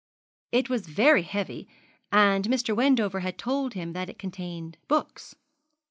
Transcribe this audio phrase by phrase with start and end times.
[0.51, 1.67] It was very heavy,
[2.11, 2.75] and Mr.
[2.75, 5.35] Wendover had told him that it contained books.